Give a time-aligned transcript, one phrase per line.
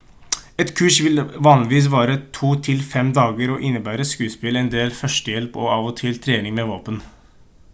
[0.63, 5.61] et kurs vil vanligvis vare to til fem dager og innebærer skuespill en del førstehjelp
[5.65, 6.99] og av og til trening med våpen